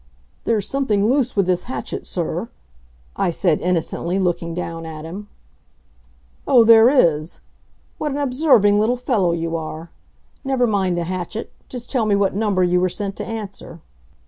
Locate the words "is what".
6.89-8.11